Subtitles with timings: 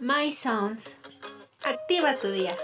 [0.00, 0.94] My Sounds.
[1.64, 2.54] Activa tu día.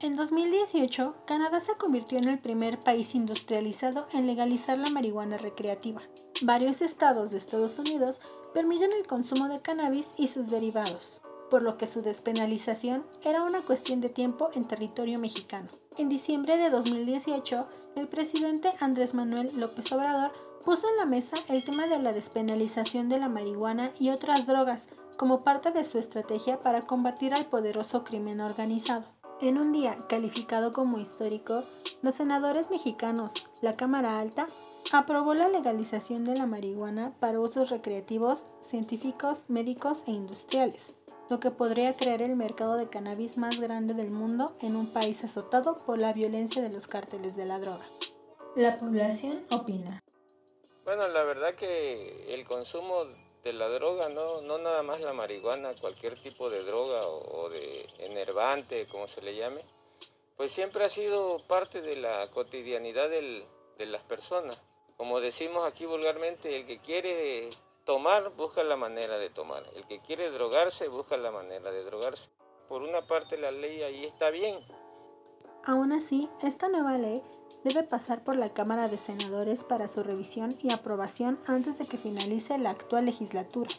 [0.00, 6.02] En 2018, Canadá se convirtió en el primer país industrializado en legalizar la marihuana recreativa.
[6.42, 8.20] Varios estados de Estados Unidos
[8.52, 11.20] permiten el consumo de cannabis y sus derivados,
[11.50, 15.68] por lo que su despenalización era una cuestión de tiempo en territorio mexicano.
[15.98, 17.60] En diciembre de 2018,
[17.96, 20.32] el presidente Andrés Manuel López Obrador
[20.64, 24.86] puso en la mesa el tema de la despenalización de la marihuana y otras drogas
[25.16, 29.04] como parte de su estrategia para combatir al poderoso crimen organizado.
[29.40, 31.62] En un día calificado como histórico,
[32.00, 34.46] los senadores mexicanos, la Cámara Alta,
[34.92, 40.94] aprobó la legalización de la marihuana para usos recreativos, científicos, médicos e industriales,
[41.28, 45.24] lo que podría crear el mercado de cannabis más grande del mundo en un país
[45.24, 47.84] azotado por la violencia de los cárteles de la droga.
[48.54, 50.00] La población opina.
[50.84, 53.04] Bueno, la verdad que el consumo
[53.42, 57.88] de la droga, no, no nada más la marihuana, cualquier tipo de droga o, de
[57.98, 59.62] enervante, como se le llame,
[60.36, 64.62] pues siempre ha sido parte de la cotidianidad de las personas.
[64.96, 67.50] Como decimos aquí vulgarmente, el que quiere
[67.86, 72.28] tomar busca la manera de tomar, el que quiere drogarse busca la manera de drogarse.
[72.68, 74.58] Por una parte la ley ahí está bien.
[75.64, 77.22] Aún así, esta nueva ley
[77.64, 81.96] debe pasar por la Cámara de Senadores para su revisión y aprobación antes de que
[81.96, 83.70] finalice la actual legislatura.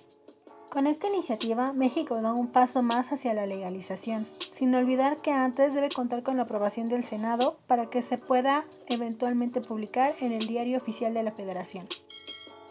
[0.71, 5.73] Con esta iniciativa, México da un paso más hacia la legalización, sin olvidar que antes
[5.73, 10.47] debe contar con la aprobación del Senado para que se pueda eventualmente publicar en el
[10.47, 11.87] Diario Oficial de la Federación.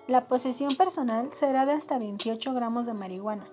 [0.08, 3.44] La posesión personal será de hasta 28 gramos de marihuana,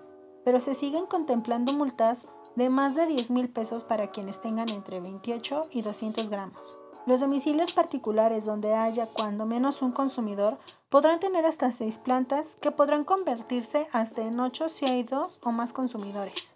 [0.44, 5.00] pero se siguen contemplando multas de más de 10 mil pesos para quienes tengan entre
[5.00, 6.76] 28 y 200 gramos.
[7.06, 10.58] Los domicilios particulares donde haya cuando menos un consumidor
[10.90, 15.50] podrán tener hasta seis plantas que podrán convertirse hasta en ocho si hay dos o
[15.50, 16.53] más consumidores.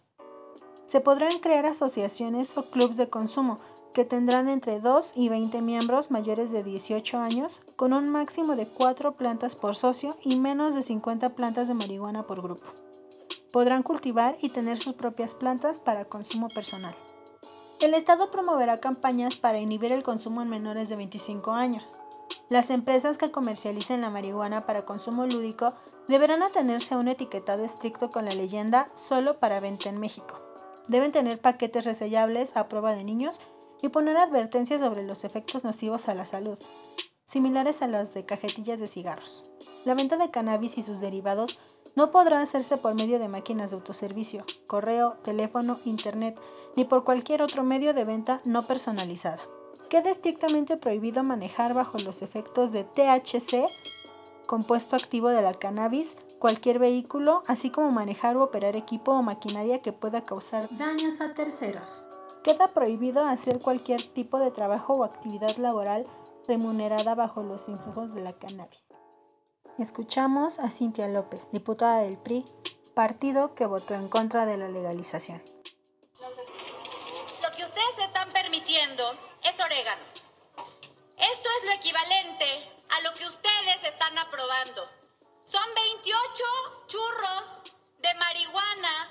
[0.89, 3.59] Se podrán crear asociaciones o clubes de consumo
[3.93, 8.67] que tendrán entre 2 y 20 miembros mayores de 18 años con un máximo de
[8.67, 12.65] 4 plantas por socio y menos de 50 plantas de marihuana por grupo.
[13.53, 16.95] Podrán cultivar y tener sus propias plantas para consumo personal.
[17.81, 21.97] El Estado promoverá campañas para inhibir el consumo en menores de 25 años.
[22.49, 25.75] Las empresas que comercialicen la marihuana para consumo lúdico
[26.09, 30.41] deberán atenerse a un etiquetado estricto con la leyenda solo para venta en México.
[30.89, 33.41] Deben tener paquetes resellables a prueba de niños
[33.83, 36.59] y poner advertencias sobre los efectos nocivos a la salud,
[37.27, 39.53] similares a los de cajetillas de cigarros.
[39.85, 41.59] La venta de cannabis y sus derivados
[41.95, 46.39] no podrá hacerse por medio de máquinas de autoservicio, correo, teléfono, internet,
[46.77, 49.43] ni por cualquier otro medio de venta no personalizada.
[49.89, 53.67] Queda estrictamente prohibido manejar bajo los efectos de THC,
[54.49, 59.83] compuesto activo de la cannabis, cualquier vehículo, así como manejar o operar equipo o maquinaria
[59.83, 62.03] que pueda causar daños a terceros.
[62.43, 66.07] Queda prohibido hacer cualquier tipo de trabajo o actividad laboral
[66.49, 68.81] remunerada bajo los influjos de la cannabis.
[69.79, 72.47] Escuchamos a Cintia López, diputada del PRI,
[72.95, 75.43] partido que votó en contra de la legalización.
[77.43, 79.13] Lo que ustedes están permitiendo
[79.45, 80.03] es orégano.
[81.19, 82.18] Esto es lo equivalente
[84.29, 84.85] aprobando.
[85.51, 86.45] Son 28
[86.87, 87.45] churros
[87.99, 89.11] de marihuana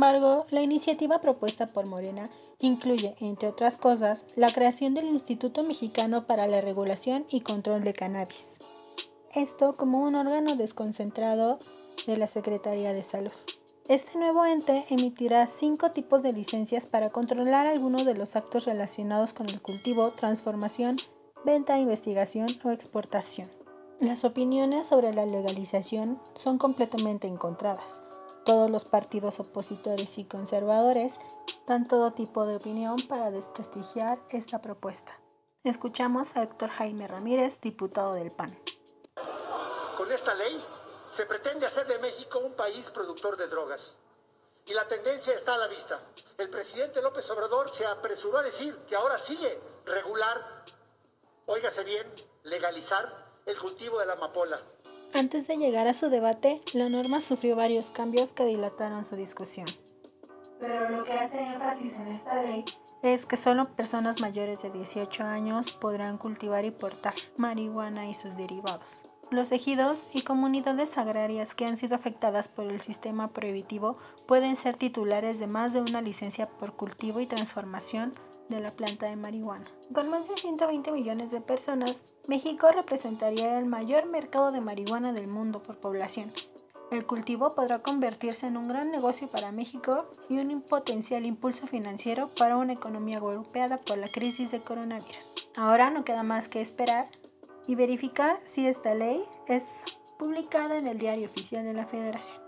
[0.00, 6.26] embargo, la iniciativa propuesta por Morena incluye, entre otras cosas, la creación del Instituto Mexicano
[6.26, 8.46] para la Regulación y Control de Cannabis.
[9.34, 11.58] Esto como un órgano desconcentrado
[12.06, 13.32] de la Secretaría de Salud.
[13.88, 19.34] Este nuevo ente emitirá cinco tipos de licencias para controlar algunos de los actos relacionados
[19.34, 20.96] con el cultivo, transformación,
[21.44, 23.50] venta, investigación o exportación.
[24.00, 28.02] Las opiniones sobre la legalización son completamente encontradas.
[28.44, 31.20] Todos los partidos opositores y conservadores
[31.66, 35.20] dan todo tipo de opinión para desprestigiar esta propuesta.
[35.62, 38.58] Escuchamos a Héctor Jaime Ramírez, diputado del PAN.
[39.96, 40.58] Con esta ley
[41.10, 43.94] se pretende hacer de México un país productor de drogas.
[44.64, 46.00] Y la tendencia está a la vista.
[46.38, 50.64] El presidente López Obrador se apresuró a decir que ahora sigue regular,
[51.46, 52.06] óigase bien,
[52.44, 54.62] legalizar el cultivo de la amapola.
[55.12, 59.66] Antes de llegar a su debate, la norma sufrió varios cambios que dilataron su discusión.
[60.60, 62.64] Pero lo que hace énfasis en esta ley
[63.02, 68.36] es que solo personas mayores de 18 años podrán cultivar y portar marihuana y sus
[68.36, 69.09] derivados.
[69.30, 73.96] Los ejidos y comunidades agrarias que han sido afectadas por el sistema prohibitivo
[74.26, 78.12] pueden ser titulares de más de una licencia por cultivo y transformación
[78.48, 79.66] de la planta de marihuana.
[79.94, 85.28] Con más de 120 millones de personas, México representaría el mayor mercado de marihuana del
[85.28, 86.32] mundo por población.
[86.90, 92.30] El cultivo podrá convertirse en un gran negocio para México y un potencial impulso financiero
[92.36, 95.16] para una economía golpeada por la crisis de coronavirus.
[95.56, 97.06] Ahora no queda más que esperar
[97.70, 99.62] y verificar si esta ley es
[100.18, 102.42] publicada en el Diario Oficial de la Federación.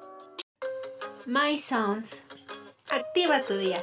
[1.27, 2.21] My Sounds.
[2.91, 3.81] Activa tu día.